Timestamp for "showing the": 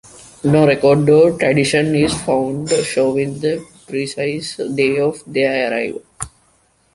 2.71-3.63